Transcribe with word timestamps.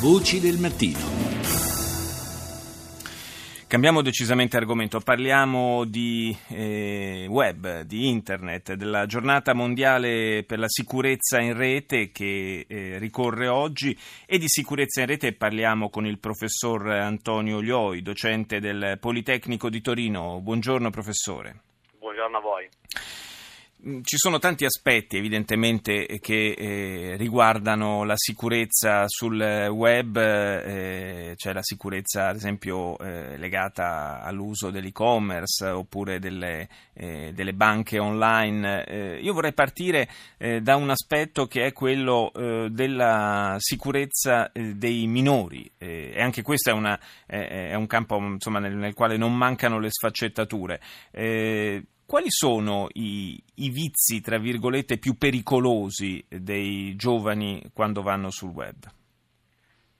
Voci 0.00 0.38
del 0.38 0.58
mattino. 0.58 0.96
Cambiamo 3.66 4.00
decisamente 4.00 4.56
argomento, 4.56 5.00
parliamo 5.00 5.84
di 5.86 6.34
eh, 6.50 7.26
web, 7.28 7.80
di 7.80 8.08
internet, 8.08 8.74
della 8.74 9.06
giornata 9.06 9.54
mondiale 9.54 10.44
per 10.44 10.60
la 10.60 10.68
sicurezza 10.68 11.40
in 11.40 11.56
rete 11.56 12.12
che 12.12 12.64
eh, 12.68 12.98
ricorre 12.98 13.48
oggi 13.48 13.98
e 14.24 14.38
di 14.38 14.46
sicurezza 14.46 15.00
in 15.00 15.08
rete 15.08 15.32
parliamo 15.32 15.90
con 15.90 16.06
il 16.06 16.20
professor 16.20 16.90
Antonio 16.90 17.58
Lioi, 17.58 18.00
docente 18.00 18.60
del 18.60 18.98
Politecnico 19.00 19.68
di 19.68 19.80
Torino. 19.80 20.38
Buongiorno 20.40 20.90
professore. 20.90 21.62
Buongiorno 21.98 22.36
a 22.36 22.40
voi. 22.40 22.68
Mm, 23.86 24.00
ci 24.02 24.16
sono 24.16 24.40
tanti 24.40 24.64
aspetti 24.64 25.18
evidentemente 25.18 26.18
che 26.20 26.50
eh, 26.50 27.16
riguardano 27.16 28.02
la 28.02 28.16
sicurezza 28.16 29.04
sul 29.06 29.40
web, 29.40 30.16
eh, 30.16 31.34
c'è 31.36 31.52
la 31.52 31.62
sicurezza 31.62 32.26
ad 32.26 32.34
esempio 32.34 32.98
eh, 32.98 33.36
legata 33.36 34.20
all'uso 34.22 34.70
dell'e-commerce 34.70 35.68
oppure 35.68 36.18
delle, 36.18 36.68
eh, 36.92 37.30
delle 37.32 37.54
banche 37.54 38.00
online. 38.00 38.84
Eh, 38.84 39.20
io 39.20 39.32
vorrei 39.32 39.52
partire 39.52 40.08
eh, 40.38 40.60
da 40.60 40.74
un 40.74 40.90
aspetto 40.90 41.46
che 41.46 41.66
è 41.66 41.72
quello 41.72 42.32
della 42.70 43.56
sicurezza 43.58 44.50
dei 44.52 45.06
minori 45.06 45.70
e 45.78 46.20
anche 46.20 46.42
questo 46.42 46.70
è, 46.70 46.72
una, 46.72 46.98
è 47.26 47.74
un 47.74 47.86
campo 47.86 48.16
insomma, 48.18 48.58
nel, 48.58 48.74
nel, 48.74 48.94
quale 48.94 49.16
non 49.16 49.36
mancano 49.36 49.78
le 49.78 49.90
sfaccettature. 49.90 50.80
Quali 52.08 52.30
sono 52.30 52.86
i, 52.94 53.38
i, 53.56 53.68
vizi, 53.68 54.22
tra 54.22 54.38
virgolette, 54.38 54.96
più 54.96 55.18
pericolosi 55.18 56.24
dei 56.26 56.96
giovani 56.96 57.62
quando 57.74 58.00
vanno 58.00 58.30
sul 58.30 58.48
web? 58.48 58.90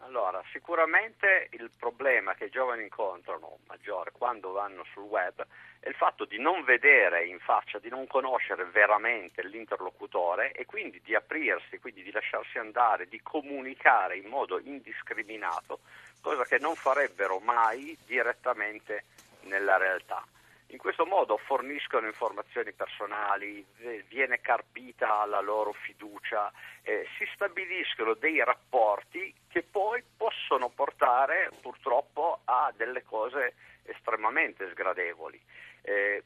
Allora, 0.00 0.44
sicuramente 0.52 1.48
il 1.52 1.70
problema 1.78 2.34
che 2.34 2.44
i 2.44 2.50
giovani 2.50 2.82
incontrano 2.82 3.56
maggiore 3.68 4.10
quando 4.12 4.52
vanno 4.52 4.84
sul 4.92 5.04
web 5.04 5.46
è 5.80 5.88
il 5.88 5.94
fatto 5.94 6.26
di 6.26 6.38
non 6.38 6.62
vedere 6.62 7.24
in 7.24 7.38
faccia, 7.38 7.78
di 7.78 7.88
non 7.88 8.06
conoscere 8.06 8.66
veramente 8.66 9.42
l'interlocutore 9.42 10.52
e 10.52 10.66
quindi 10.66 11.00
di 11.02 11.14
aprirsi, 11.14 11.78
quindi 11.78 12.02
di 12.02 12.12
lasciarsi 12.12 12.58
andare, 12.58 13.08
di 13.08 13.22
comunicare 13.22 14.18
in 14.18 14.28
modo 14.28 14.60
indiscriminato, 14.60 15.78
cosa 16.20 16.44
che 16.44 16.58
non 16.58 16.74
farebbero 16.74 17.38
mai 17.38 17.96
direttamente 18.04 19.04
nella 19.44 19.78
realtà. 19.78 20.22
In 20.68 20.78
questo 20.78 21.04
modo 21.06 21.36
forniscono 21.36 22.06
informazioni 22.06 22.72
personali, 22.72 23.64
viene 24.08 24.40
carpita 24.40 25.24
la 25.26 25.40
loro 25.40 25.72
fiducia, 25.72 26.50
eh, 26.82 27.06
si 27.16 27.28
stabiliscono 27.34 28.14
dei 28.14 28.42
rapporti 28.42 29.32
che 29.48 29.62
poi 29.62 30.02
possono 30.16 30.70
portare 30.70 31.50
purtroppo 31.60 32.40
a 32.44 32.72
delle 32.76 33.02
cose 33.02 33.54
estremamente 33.84 34.68
sgradevoli. 34.70 35.40
Eh, 35.82 36.24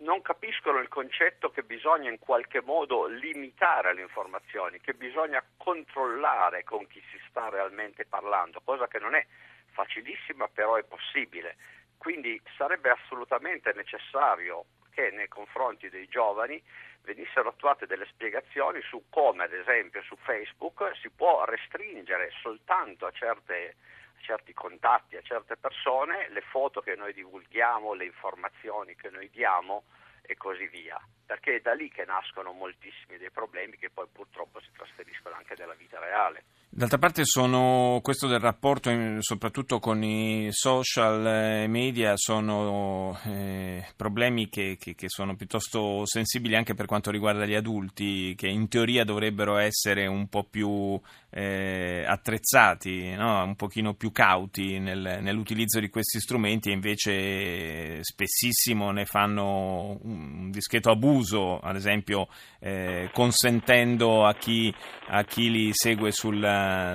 non 0.00 0.22
capiscono 0.22 0.78
il 0.78 0.88
concetto 0.88 1.50
che 1.50 1.62
bisogna 1.62 2.10
in 2.10 2.18
qualche 2.18 2.62
modo 2.62 3.06
limitare 3.06 3.92
le 3.94 4.02
informazioni, 4.02 4.80
che 4.80 4.94
bisogna 4.94 5.42
controllare 5.56 6.64
con 6.64 6.86
chi 6.86 7.02
si 7.10 7.20
sta 7.28 7.48
realmente 7.48 8.06
parlando, 8.06 8.60
cosa 8.64 8.86
che 8.88 8.98
non 8.98 9.14
è 9.14 9.26
facilissima 9.72 10.48
però 10.48 10.76
è 10.76 10.84
possibile. 10.84 11.56
Quindi 12.00 12.40
sarebbe 12.56 12.88
assolutamente 12.88 13.74
necessario 13.74 14.64
che 14.90 15.10
nei 15.10 15.28
confronti 15.28 15.90
dei 15.90 16.08
giovani 16.08 16.58
venissero 17.02 17.50
attuate 17.50 17.84
delle 17.84 18.06
spiegazioni 18.06 18.80
su 18.80 19.04
come, 19.10 19.44
ad 19.44 19.52
esempio, 19.52 20.00
su 20.00 20.16
Facebook 20.16 20.96
si 20.96 21.10
può 21.10 21.44
restringere 21.44 22.30
soltanto 22.40 23.04
a, 23.04 23.10
certe, 23.10 23.76
a 24.16 24.20
certi 24.22 24.54
contatti, 24.54 25.16
a 25.16 25.22
certe 25.22 25.58
persone, 25.58 26.30
le 26.30 26.40
foto 26.40 26.80
che 26.80 26.94
noi 26.94 27.12
divulghiamo, 27.12 27.92
le 27.92 28.06
informazioni 28.06 28.96
che 28.96 29.10
noi 29.10 29.28
diamo 29.28 29.84
e 30.22 30.38
così 30.38 30.68
via, 30.68 30.98
perché 31.30 31.58
è 31.58 31.60
da 31.60 31.74
lì 31.74 31.88
che 31.88 32.04
nascono 32.04 32.50
moltissimi 32.50 33.16
dei 33.16 33.30
problemi 33.30 33.76
che 33.76 33.88
poi 33.88 34.06
purtroppo 34.10 34.58
si 34.58 34.66
trasferiscono 34.76 35.36
anche 35.36 35.54
nella 35.56 35.74
vita 35.74 36.00
reale. 36.00 36.42
D'altra 36.72 36.98
parte 36.98 37.24
sono, 37.24 38.00
questo 38.00 38.28
del 38.28 38.38
rapporto 38.38 38.90
soprattutto 39.20 39.80
con 39.80 40.02
i 40.04 40.48
social 40.50 41.26
eh, 41.26 41.66
media 41.66 42.16
sono 42.16 43.18
eh, 43.26 43.84
problemi 43.96 44.48
che, 44.48 44.76
che, 44.78 44.94
che, 44.94 45.08
sono 45.08 45.34
piuttosto 45.34 46.06
sensibili 46.06 46.54
anche 46.54 46.74
per 46.74 46.86
quanto 46.86 47.10
riguarda 47.10 47.44
gli 47.44 47.54
adulti 47.54 48.34
che 48.36 48.46
in 48.46 48.68
teoria 48.68 49.04
dovrebbero 49.04 49.56
essere 49.56 50.06
un 50.06 50.28
po' 50.28 50.44
più 50.44 51.00
eh, 51.30 52.04
attrezzati, 52.06 53.14
no? 53.14 53.42
un 53.42 53.56
pochino 53.56 53.94
più 53.94 54.12
cauti 54.12 54.78
nel, 54.78 55.18
nell'utilizzo 55.22 55.80
di 55.80 55.88
questi 55.88 56.20
strumenti 56.20 56.70
e 56.70 56.74
invece 56.74 58.02
spessissimo 58.02 58.92
ne 58.92 59.06
fanno 59.06 59.98
un 60.02 60.50
discreto 60.50 60.90
abuso, 60.90 61.19
ad 61.22 61.76
esempio 61.76 62.28
eh, 62.60 63.10
consentendo 63.12 64.24
a 64.24 64.34
chi, 64.34 64.74
a 65.08 65.22
chi 65.24 65.50
li 65.50 65.70
segue 65.72 66.10
sul 66.10 66.38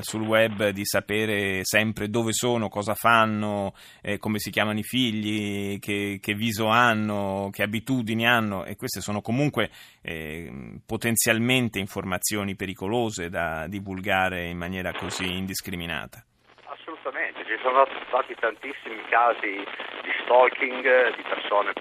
sul 0.02 0.22
web 0.22 0.69
di 0.69 0.86
sapere 0.86 1.59
sempre 1.63 2.09
dove 2.09 2.31
sono, 2.31 2.69
cosa 2.69 2.94
fanno, 2.94 3.74
eh, 4.02 4.18
come 4.18 4.40
si 4.40 4.50
chiamano 4.52 4.80
i 4.80 4.84
figli, 4.84 5.80
che, 5.80 6.19
che, 6.22 6.34
viso 6.34 6.68
hanno, 6.68 7.50
che 7.52 7.63
abitudini 7.63 8.28
hanno 8.28 8.66
e 8.66 8.75
queste 8.75 9.02
sono 9.02 9.22
comunque 9.22 9.69
eh, 10.02 10.80
potenzialmente 10.86 11.80
informazioni 11.80 12.56
pericolose 12.56 13.30
da 13.30 13.68
divulgare 13.68 14.47
in 14.47 14.57
maniera 14.57 14.92
così 14.94 15.25
indiscriminata. 15.25 16.24
Assolutamente, 16.66 17.44
ci 17.46 17.57
sono 17.62 17.86
stati 18.07 18.36
tantissimi 18.36 19.02
casi 19.09 19.57
di 19.57 20.12
stalking 20.24 21.16
di 21.16 21.24
persone 21.24 21.74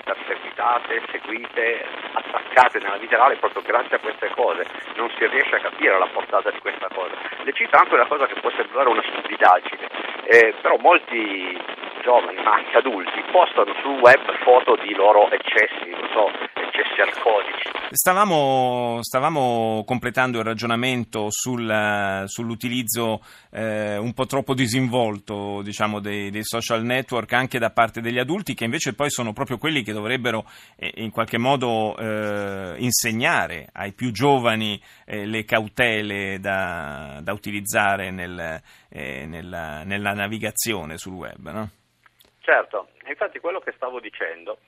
perseguitate, 0.64 1.02
seguite, 1.10 1.84
attaccate 2.12 2.78
nella 2.78 2.97
vita 2.97 3.16
reale 3.16 3.36
proprio 3.36 3.62
grazie 3.62 3.97
a 3.97 3.98
queste 3.98 4.30
cose. 4.34 4.64
Non 4.97 5.10
si 5.16 5.26
riesce 5.26 5.56
a 5.56 5.60
capire 5.60 5.98
la 5.98 6.08
portata 6.12 6.50
di 6.50 6.58
questa 6.60 6.88
cosa. 6.94 7.12
Le 7.42 7.52
cito 7.52 7.76
anche 7.76 7.94
una 7.94 8.06
cosa 8.06 8.26
che 8.26 8.41
può 8.41 8.50
sembrare 8.56 8.88
una 8.88 9.02
stupidaggine, 9.02 9.88
eh, 10.25 10.54
però 10.60 10.76
molti 10.78 11.60
giovani, 12.02 12.42
ma 12.42 12.54
anche 12.54 12.78
adulti, 12.78 13.22
postano 13.30 13.75
sul 13.82 13.98
web 14.00 14.38
foto 14.42 14.76
di 14.76 14.94
loro 14.94 15.30
eccessi, 15.30 15.91
non 15.91 16.08
so, 16.12 16.30
eccessi 16.74 17.00
alcolici. 17.00 17.70
Stavamo, 17.90 18.98
stavamo 19.00 19.84
completando 19.86 20.38
il 20.38 20.44
ragionamento 20.44 21.26
sul, 21.30 22.24
sull'utilizzo 22.26 23.20
eh, 23.52 23.96
un 23.96 24.12
po' 24.12 24.26
troppo 24.26 24.54
disinvolto 24.54 25.62
diciamo, 25.62 26.00
dei, 26.00 26.30
dei, 26.30 26.42
social 26.42 26.82
network 26.82 27.32
anche 27.32 27.60
da 27.60 27.70
parte 27.70 28.00
degli 28.00 28.18
adulti 28.18 28.54
che 28.54 28.64
invece 28.64 28.94
poi 28.94 29.10
sono 29.10 29.32
proprio 29.32 29.58
quelli 29.58 29.82
che 29.82 29.92
dovrebbero 29.92 30.44
eh, 30.76 30.92
in 30.96 31.10
qualche 31.10 31.38
modo 31.38 31.96
eh, 31.96 32.74
insegnare 32.78 33.68
ai 33.72 33.92
più 33.92 34.10
giovani 34.10 34.80
eh, 35.06 35.24
le 35.24 35.44
cautele 35.44 36.40
da, 36.40 37.20
da 37.22 37.32
utilizzare 37.32 38.10
nel, 38.10 38.60
eh, 38.88 39.26
nella, 39.26 39.84
nella, 39.84 40.12
navigazione 40.12 40.96
sul 40.96 41.12
web. 41.12 41.50
No? 41.50 41.70
Certo, 42.40 42.88
infatti 43.06 43.38
quello 43.38 43.60
che 43.60 43.72
stavo 43.76 44.00
dicendo 44.00 44.58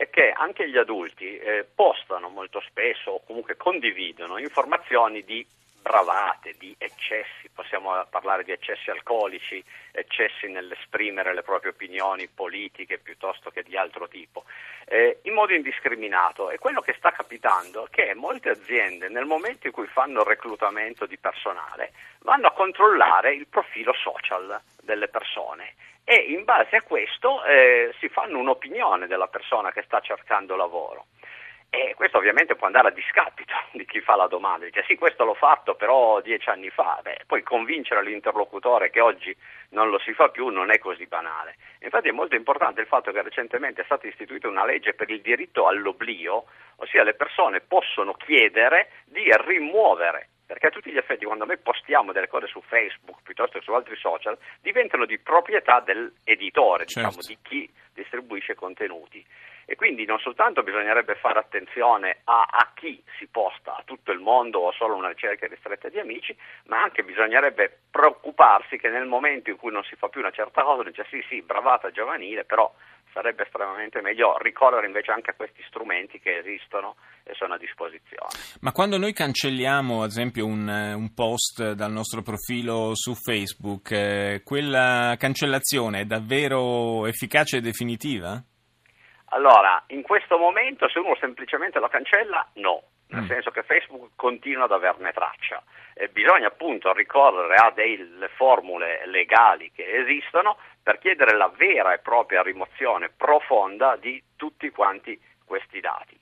è 0.00 0.08
che 0.08 0.32
anche 0.34 0.66
gli 0.66 0.78
adulti 0.78 1.36
eh, 1.36 1.66
postano 1.74 2.30
molto 2.30 2.62
spesso 2.62 3.10
o 3.10 3.22
comunque 3.22 3.58
condividono 3.58 4.38
informazioni 4.38 5.22
di 5.24 5.46
bravate, 5.82 6.54
di 6.58 6.74
eccessi, 6.78 7.50
possiamo 7.54 7.92
parlare 8.08 8.42
di 8.42 8.50
eccessi 8.50 8.88
alcolici, 8.88 9.62
eccessi 9.92 10.48
nell'esprimere 10.48 11.34
le 11.34 11.42
proprie 11.42 11.72
opinioni 11.72 12.28
politiche 12.28 12.96
piuttosto 12.96 13.50
che 13.50 13.62
di 13.62 13.76
altro 13.76 14.08
tipo, 14.08 14.44
eh, 14.86 15.18
in 15.24 15.34
modo 15.34 15.52
indiscriminato. 15.52 16.48
E 16.48 16.56
quello 16.56 16.80
che 16.80 16.94
sta 16.96 17.10
capitando 17.10 17.84
è 17.84 17.90
che 17.90 18.14
molte 18.14 18.48
aziende 18.48 19.10
nel 19.10 19.26
momento 19.26 19.66
in 19.66 19.72
cui 19.74 19.86
fanno 19.86 20.22
reclutamento 20.22 21.04
di 21.04 21.18
personale 21.18 21.92
vanno 22.20 22.46
a 22.46 22.52
controllare 22.52 23.34
il 23.34 23.46
profilo 23.48 23.92
social 23.92 24.58
delle 24.80 25.08
persone 25.08 25.74
e 26.10 26.32
in 26.32 26.42
base 26.42 26.74
a 26.74 26.82
questo 26.82 27.44
eh, 27.44 27.94
si 28.00 28.08
fanno 28.08 28.38
un'opinione 28.38 29.06
della 29.06 29.28
persona 29.28 29.70
che 29.70 29.82
sta 29.82 30.00
cercando 30.00 30.56
lavoro. 30.56 31.06
E 31.70 31.94
questo 31.94 32.18
ovviamente 32.18 32.56
può 32.56 32.66
andare 32.66 32.88
a 32.88 32.90
discapito 32.90 33.54
di 33.70 33.86
chi 33.86 34.00
fa 34.00 34.16
la 34.16 34.26
domanda, 34.26 34.64
dice 34.64 34.82
sì 34.88 34.96
questo 34.96 35.24
l'ho 35.24 35.34
fatto 35.34 35.76
però 35.76 36.20
dieci 36.20 36.48
anni 36.48 36.68
fa, 36.68 36.98
Beh, 37.00 37.20
poi 37.28 37.44
convincere 37.44 38.02
l'interlocutore 38.02 38.90
che 38.90 39.00
oggi 39.00 39.32
non 39.68 39.88
lo 39.88 40.00
si 40.00 40.12
fa 40.12 40.30
più 40.30 40.48
non 40.48 40.72
è 40.72 40.78
così 40.78 41.06
banale. 41.06 41.54
Infatti 41.78 42.08
è 42.08 42.12
molto 42.12 42.34
importante 42.34 42.80
il 42.80 42.88
fatto 42.88 43.12
che 43.12 43.22
recentemente 43.22 43.82
è 43.82 43.84
stata 43.84 44.08
istituita 44.08 44.48
una 44.48 44.64
legge 44.64 44.94
per 44.94 45.10
il 45.10 45.20
diritto 45.20 45.68
all'oblio, 45.68 46.46
ossia 46.78 47.04
le 47.04 47.14
persone 47.14 47.60
possono 47.60 48.14
chiedere 48.14 48.90
di 49.04 49.30
rimuovere 49.46 50.30
perché 50.50 50.66
a 50.66 50.70
tutti 50.70 50.90
gli 50.90 50.96
effetti 50.96 51.24
quando 51.24 51.44
noi 51.44 51.58
postiamo 51.58 52.10
delle 52.10 52.26
cose 52.26 52.48
su 52.48 52.60
Facebook 52.62 53.22
piuttosto 53.22 53.56
che 53.56 53.64
su 53.64 53.70
altri 53.70 53.94
social 53.94 54.36
diventano 54.60 55.06
di 55.06 55.16
proprietà 55.16 55.78
dell'editore, 55.78 56.86
diciamo, 56.86 57.12
certo. 57.12 57.20
diciamo, 57.20 57.22
di 57.28 57.38
chi 57.40 57.72
distribuisce 57.94 58.56
contenuti 58.56 59.24
e 59.64 59.76
quindi 59.76 60.04
non 60.04 60.18
soltanto 60.18 60.64
bisognerebbe 60.64 61.14
fare 61.14 61.38
attenzione 61.38 62.22
a, 62.24 62.48
a, 62.50 62.72
chi 62.74 63.00
si 63.16 63.28
posta 63.28 63.76
a 63.76 63.82
tutto 63.84 64.10
il 64.10 64.18
mondo 64.18 64.58
o 64.58 64.72
solo 64.72 64.96
una 64.96 65.10
ricerca 65.10 65.46
ristretta 65.46 65.88
di 65.88 66.00
amici, 66.00 66.36
ma 66.64 66.82
anche 66.82 67.04
bisognerebbe 67.04 67.78
preoccuparsi 67.88 68.76
che 68.76 68.88
nel 68.88 69.06
momento 69.06 69.50
in 69.50 69.56
cui 69.56 69.70
non 69.70 69.84
si 69.84 69.94
fa 69.94 70.08
più 70.08 70.18
una 70.18 70.32
certa 70.32 70.62
cosa, 70.62 70.82
dice 70.82 71.06
sì 71.08 71.24
sì, 71.28 71.42
bravata 71.42 71.92
giovanile, 71.92 72.44
però 72.44 72.74
sarebbe 73.12 73.44
estremamente 73.44 74.00
meglio 74.00 74.36
ricorrere 74.38 74.86
invece 74.86 75.12
anche 75.12 75.30
a 75.30 75.34
questi 75.34 75.62
strumenti 75.66 76.18
che 76.20 76.38
esistono 76.38 76.96
e 77.24 77.34
sono 77.34 77.54
a 77.54 77.58
disposizione. 77.58 78.28
Ma 78.60 78.72
quando 78.72 78.98
noi 78.98 79.12
cancelliamo 79.12 80.02
ad 80.02 80.08
esempio 80.08 80.46
un, 80.46 80.68
un 80.68 81.14
post 81.14 81.72
dal 81.72 81.92
nostro 81.92 82.22
profilo 82.22 82.92
su 82.94 83.14
Facebook, 83.14 83.90
eh, 83.92 84.42
quella 84.44 85.14
cancellazione 85.18 86.00
è 86.00 86.04
davvero 86.04 87.06
efficace 87.06 87.58
e 87.58 87.60
definitiva? 87.60 88.42
Allora, 89.32 89.84
in 89.88 90.02
questo 90.02 90.38
momento 90.38 90.88
se 90.88 90.98
uno 90.98 91.16
semplicemente 91.20 91.78
lo 91.78 91.88
cancella, 91.88 92.48
no, 92.54 92.82
nel 93.10 93.22
mm. 93.22 93.26
senso 93.26 93.50
che 93.50 93.62
Facebook 93.62 94.12
continua 94.16 94.64
ad 94.64 94.72
averne 94.72 95.12
traccia 95.12 95.62
e 95.94 96.08
bisogna 96.08 96.48
appunto 96.48 96.92
ricorrere 96.92 97.54
a 97.56 97.70
delle 97.70 98.28
formule 98.28 99.06
legali 99.06 99.70
che 99.72 99.84
esistono 99.84 100.56
per 100.82 100.98
chiedere 100.98 101.36
la 101.36 101.50
vera 101.54 101.92
e 101.92 101.98
propria 101.98 102.42
rimozione 102.42 103.10
profonda 103.14 103.96
di 103.96 104.22
tutti 104.36 104.70
quanti 104.70 105.20
questi 105.44 105.80
dati. 105.80 106.18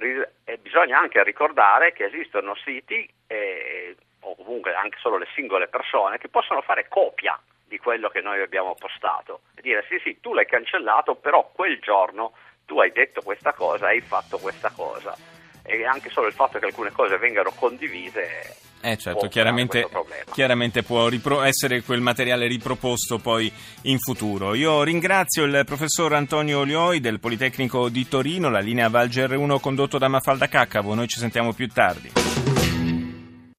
E 0.00 0.58
bisogna 0.58 1.00
anche 1.00 1.22
ricordare 1.24 1.92
che 1.92 2.04
esistono 2.04 2.54
siti 2.54 3.08
eh, 3.26 3.96
o 4.20 4.36
comunque 4.36 4.72
anche 4.74 4.98
solo 5.00 5.18
le 5.18 5.26
singole 5.34 5.66
persone 5.66 6.18
che 6.18 6.28
possono 6.28 6.60
fare 6.62 6.86
copia 6.88 7.38
di 7.64 7.78
quello 7.78 8.08
che 8.08 8.20
noi 8.20 8.40
abbiamo 8.40 8.74
postato 8.76 9.40
e 9.56 9.60
dire 9.60 9.84
sì 9.88 9.98
sì 10.02 10.20
tu 10.20 10.32
l'hai 10.32 10.46
cancellato 10.46 11.16
però 11.16 11.50
quel 11.52 11.80
giorno 11.80 12.32
tu 12.64 12.80
hai 12.80 12.92
detto 12.92 13.22
questa 13.22 13.52
cosa, 13.52 13.86
hai 13.86 14.00
fatto 14.00 14.38
questa 14.38 14.70
cosa 14.70 15.37
e 15.68 15.84
anche 15.84 16.10
solo 16.10 16.26
il 16.26 16.32
fatto 16.32 16.58
che 16.58 16.66
alcune 16.66 16.90
cose 16.90 17.18
vengano 17.18 17.52
condivise 17.54 18.66
eh 18.80 18.96
certo, 18.96 19.26
chiaramente, 19.26 19.88
chiaramente, 20.32 20.84
può 20.84 21.08
ripro- 21.08 21.42
essere 21.42 21.82
quel 21.82 22.00
materiale 22.00 22.46
riproposto 22.46 23.18
poi 23.18 23.52
in 23.82 23.98
futuro. 23.98 24.54
Io 24.54 24.84
ringrazio 24.84 25.44
il 25.44 25.62
professor 25.66 26.14
Antonio 26.14 26.60
Olioi 26.60 27.00
del 27.00 27.18
Politecnico 27.18 27.88
di 27.88 28.06
Torino, 28.06 28.50
la 28.50 28.60
linea 28.60 28.88
Val 28.88 29.08
GR1 29.08 29.58
condotto 29.58 29.98
da 29.98 30.06
Mafalda 30.06 30.46
Caccavo, 30.46 30.94
noi 30.94 31.08
ci 31.08 31.18
sentiamo 31.18 31.52
più 31.52 31.66
tardi. 31.66 32.37